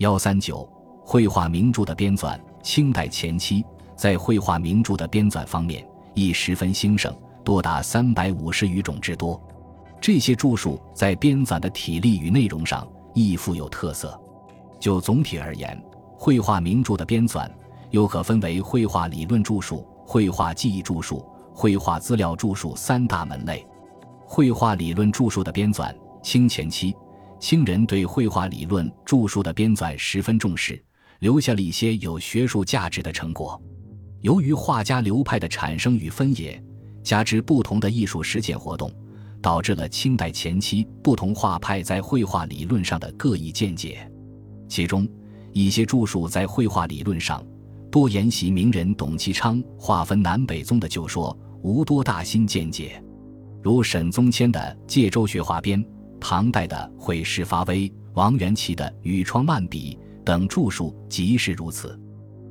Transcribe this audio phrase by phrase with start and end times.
[0.00, 0.66] 幺三九，
[1.04, 3.62] 绘画名著的编纂，清代前期
[3.94, 9.38] 在绘画名著的编纂方面亦十分兴盛，多达三百五十余种之多。
[10.00, 14.18] 这些著述在编纂的体例与内容上亦富有特色。
[14.78, 15.78] 就总体而言，
[16.16, 17.46] 绘画名著的编纂
[17.90, 21.22] 又可分为绘画理论著述、绘画技艺著述、
[21.52, 23.66] 绘画资料著述三大门类。
[24.24, 26.96] 绘画理论著述的编纂，清前期，
[27.40, 30.80] 清人对绘画理论著述的编纂十分重视，
[31.18, 33.60] 留下了一些有学术价值的成果。
[34.20, 36.62] 由于画家流派的产生与分野，
[37.02, 38.92] 加之不同的艺术实践活动。
[39.42, 44.06] 导致了清代前期不同画派在绘画理论上的各异见解，
[44.68, 45.08] 其中
[45.54, 47.42] 一些著述在绘画理论上
[47.90, 53.02] 多沿袭名人董其昌划分南北宗的旧说，无多大新见解，
[53.62, 55.82] 如沈宗谦的《借州学画编》，
[56.20, 61.98] 唐代的《绘师发微》，王元祁的《雨窗漫笔》等著述即是如此。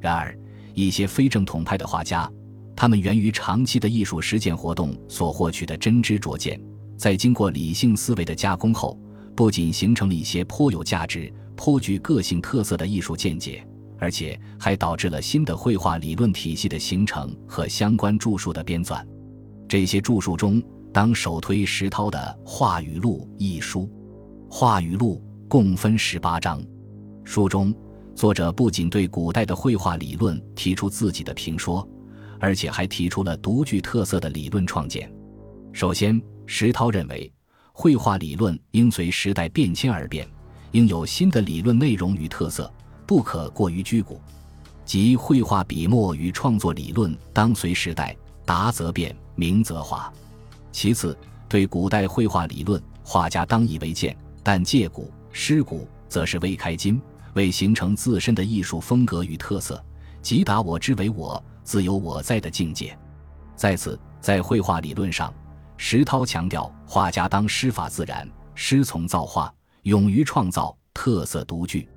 [0.00, 0.36] 然而，
[0.74, 2.30] 一些非正统派的画家，
[2.74, 6.60] 他们源于长期的艺术实践活动所获取的真知灼见。
[6.96, 8.98] 在经过理性思维的加工后，
[9.34, 13.66] 不仅形成了一些颇有价值、颇具个性特色的艺术见解，
[13.98, 19.04] 而且还导致了新的绘画理论体系的形成和相关著述的编纂。
[19.68, 23.84] 这些著述中，当首推石涛的《画语录》一书，
[24.50, 26.62] 《画语录》共分十八章。
[27.24, 27.74] 书中，
[28.14, 31.88] 作者不仅对古代的绘画理论提出自己的评说，
[32.38, 35.10] 而且还提出了独具特色的理论创建。
[35.72, 37.32] 首先，石涛认为，
[37.72, 40.28] 绘画理论应随时代变迁而变，
[40.72, 42.70] 应有新的理论内容与特色，
[43.06, 44.20] 不可过于拘古。
[44.84, 50.12] 即绘画笔墨与创作理论当随时代，达则变，明则化。
[50.72, 51.16] 其次，
[51.48, 57.00] 对古代绘画理论，画家当以为鉴，但借古失古，则是未开金，
[57.34, 59.82] 未形成自身的艺术风格与特色，
[60.22, 62.98] 即达我之为我，自有我在的境界。
[63.54, 65.32] 在此，在绘画理论上。
[65.76, 69.52] 石涛强调，画家当师法自然，师从造化，
[69.82, 71.88] 勇于创造，特色独具。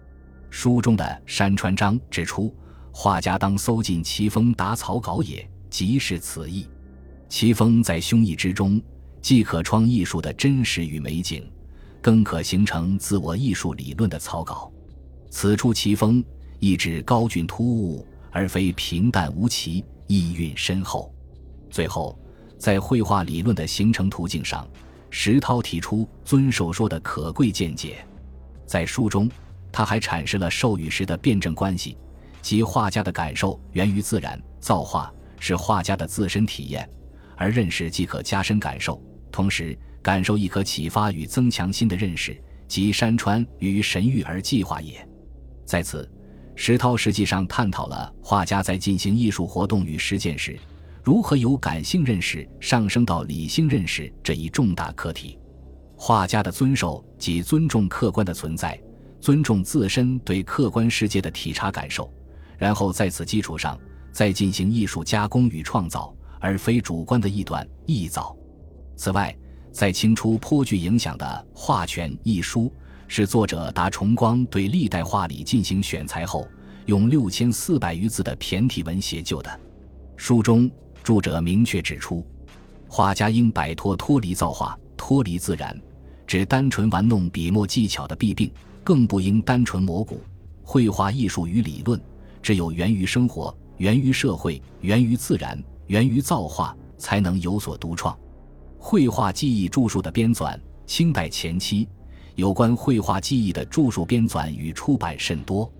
[0.50, 2.54] 书中的山川章指出，
[2.92, 6.68] 画家当搜尽奇峰打草稿也，即是此意。
[7.36, 8.82] 奇峰在胸臆之中，
[9.22, 11.46] 既可创艺术的真实与美景，
[12.02, 14.72] 更可形成自我艺术理论的草稿。
[15.30, 16.24] 此处奇峰，
[16.62, 21.14] 意指高峻突兀，而非平淡无奇，意蕴深厚。
[21.70, 22.18] 最后。
[22.58, 24.66] 在绘画理论的形成途径上，
[25.10, 27.98] 石涛提出遵守说的可贵见解。
[28.66, 29.30] 在书中，
[29.74, 31.98] 他还阐释了授与时的辩证关系，
[32.42, 36.90] 即画家的感受源于自然，造化是画家的自身体验，
[37.36, 39.02] 而认识即可加深感受，
[39.32, 42.36] 同时感受亦可启发与增强新的认识，
[42.68, 45.08] 即山川与神域而计划也。
[45.66, 46.10] 在此，
[46.56, 50.58] 石涛实际上探讨了画家在进行艺术活动与实践时。
[51.04, 55.38] 如何由感性认识上升到理性认识这一重大课题？
[55.96, 58.82] 画家的遵守即尊重客观的存在，
[59.22, 62.12] 尊重自身对客观世界的体察感受，
[62.58, 63.80] 然后在此基础上
[64.12, 66.12] 再进行艺术加工与创造，
[66.46, 68.38] 而非主观的臆断臆造。
[68.96, 69.36] 此外，
[69.72, 71.26] 在清初颇具影响的
[71.60, 72.72] 《画权》一书，
[73.08, 76.48] 是作者达崇光对历代画理进行选材后，
[76.86, 79.60] 用六千四百余字的骈体文写就的。
[80.16, 80.70] 书中。
[81.04, 82.26] 著者明确指出，
[82.88, 85.80] 画家应摆脱脱离造化、脱离自然，
[86.26, 88.52] 只单纯玩弄笔墨技巧的弊病，
[88.84, 90.20] 更不应单纯模古。
[90.64, 92.02] 绘画艺术与理论，
[92.42, 98.18] 只有源于生活、源于社会、源于自然、源于造化，才能有所独创。
[98.78, 101.88] 绘画技艺著述的编纂，清代前期
[102.36, 105.72] 有关绘画技艺的著述编纂与出版甚多，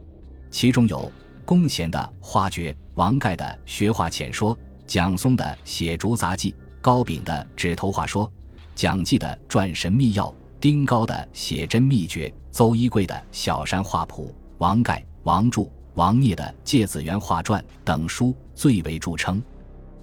[0.50, 1.12] 其中有
[1.46, 4.56] 龚贤的《画诀》，王盖的《学画浅说》。
[4.88, 8.28] 蒋松的《写竹杂记》，高炳的《指头画说》，
[8.76, 10.28] 蒋济的《传神秘要》，
[10.60, 14.28] 丁高的《写真秘诀》，邹一贵的《小山画谱》，
[14.60, 19.42] 王盖、王柱、王聂的《芥子园画传》等书最为著称。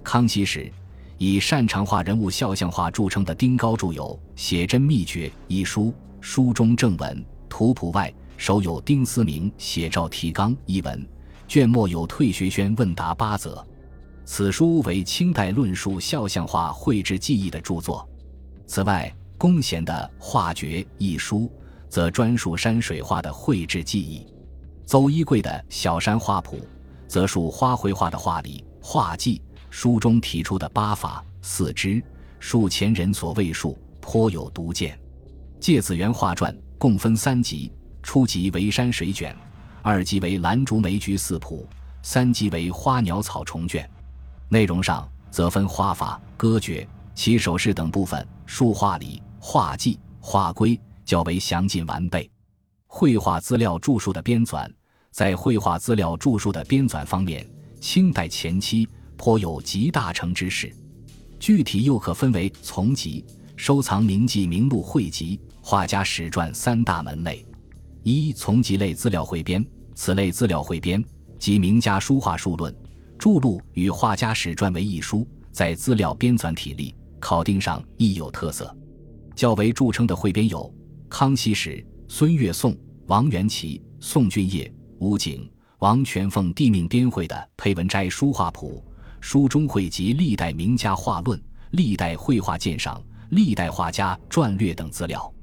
[0.03, 0.71] 康熙时，
[1.17, 11.07] 以擅长画人物肖像画著称的丁高著有《写真秘诀》一书，书中正文、图谱外，手有丁思明写照提纲一文，
[11.47, 13.65] 卷末有退学轩问答八则。
[14.25, 18.07] 此书为清代论述肖像画绘制技艺的著作。
[18.67, 21.51] 此外，龚贤的《画诀》一书
[21.89, 24.25] 则专述山水画的绘制技艺；
[24.85, 26.57] 邹一贵的《小山画谱》
[27.07, 29.41] 则述花卉画的画理、画技。
[29.73, 31.99] 书中提出的八法、四支，
[32.39, 34.95] 数前人所未述，颇有独见。
[35.59, 37.71] 《芥子园画传》共分三集，
[38.03, 39.35] 初集为山水卷，
[39.81, 41.67] 二级为兰竹梅菊四谱，
[42.03, 43.89] 三级为花鸟草虫卷。
[44.47, 52.29] 内容上则分画法、歌诀、起手式等部分，书画理、画技、画规较为详尽完备。
[52.85, 54.71] 绘画资料著述的编纂，
[55.09, 57.43] 在绘画资料著述的编纂方面，
[57.81, 58.87] 清代前期
[59.23, 60.69] 颇有集大成之势。
[61.39, 63.23] 具体又可分为从集、
[63.55, 67.45] 收藏名记名录汇集、画家史传三大门类。
[68.01, 69.65] 一从集类资料汇编，
[69.95, 71.01] 此类资料汇编
[71.39, 72.75] 即名家书画数论。
[73.17, 78.75] 著录与画家史传为一书，在资料编纂体例考定上亦有特色。
[79.33, 80.69] 较为著称的汇编有
[81.07, 82.75] 康熙史、孙岳颂、
[83.07, 85.49] 王元祁、宋俊业、吴景、
[85.79, 88.83] 王全凤帝命编绘的《裴文斋书画谱》，
[89.23, 91.41] 书中汇集历代名家画论、
[91.71, 95.33] 历代绘画鉴赏、历代画家传略等资料；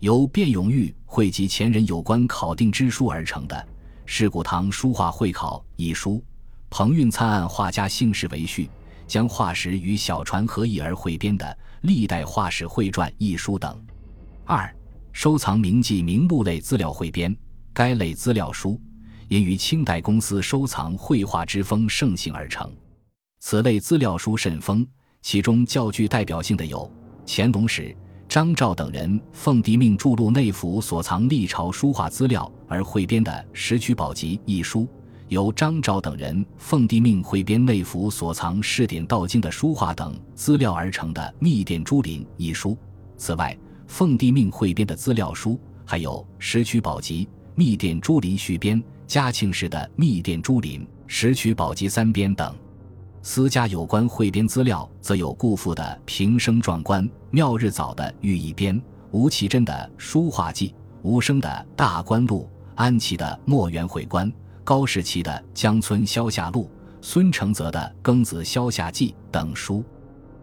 [0.00, 3.54] 由卞永玉汇集前人有关考定之书而成的
[4.04, 6.20] 《世古堂书画会考》一书。
[6.70, 8.68] 彭运参按画家姓氏为序，
[9.06, 11.46] 将画史与小传合译而汇编的
[11.82, 13.80] 《历代画史汇传》一书等。
[14.44, 14.68] 二、
[15.12, 17.34] 收藏名记名录类资料汇编，
[17.72, 18.78] 该类资料书
[19.28, 22.68] 因于清代公司收藏绘画之风盛行而成。
[23.40, 24.86] 此类资料书甚丰，
[25.22, 26.88] 其中较具代表性的有
[27.26, 27.96] 乾隆时
[28.28, 34.86] 张照等人奉帝命著录内府所藏历朝书画资料而汇编的《石渠宝集》一书。
[35.28, 42.76] 由张昭等人奉帝命汇编内府所藏试点道经的书画等资料而成的《密殿珠林》一书。
[43.16, 52.54] 此外，奉帝命汇编的资料书还有《石渠宝集》《密殿珠林续编》、嘉庆时的《密殿珠林》《石渠宝集三编》等。
[53.22, 58.74] 私家有关汇编资料，则有顾复的《平生壮观》、妙日早的《寓意编》、
[59.10, 60.68] 吴其珍的《书画记》、
[61.02, 64.26] 吴生的《大观录》、安琪的《墨园会观》。
[64.64, 66.64] 高士奇的《江村消夏录》，
[67.02, 69.84] 孙承泽的《庚子消夏记》等书。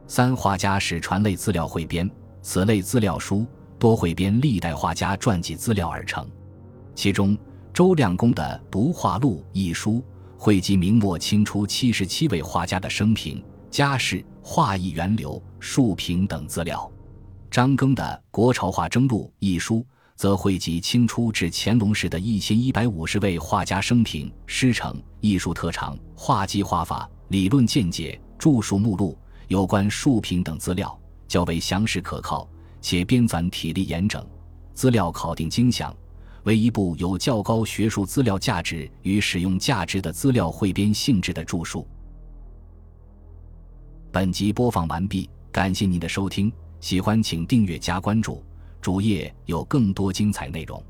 [0.06, 2.09] 三画家史传类资料汇编，
[2.44, 3.45] 此类资料书
[3.79, 6.27] 多汇编历代画家传记资料而成。
[6.94, 7.35] 其中，
[7.74, 10.03] 周亮公的《读画录》一书
[10.39, 16.89] 汇集明末清初七十七位画家的生平、家世、画艺源流、述评等资料。
[17.50, 19.86] 张庚的《国朝画征录》一书。
[20.16, 29.16] 则汇集清初至乾隆时的一千一百五十位画家生平、师承、艺术特长、画技画法、理论见解、著述目录、
[29.48, 32.50] 有关述评等资料，较为详实可靠，
[32.81, 34.25] 且编纂体例严整，
[34.74, 35.95] 资料考定精详，
[36.47, 41.85] 为一部有较高学术资料价值与使用价值的资料汇编性质的著述。
[44.13, 46.49] 本集播放完毕，感谢您的收听，
[46.79, 48.41] 喜欢请订阅加关注。
[48.79, 50.81] 主页有更多精彩内容。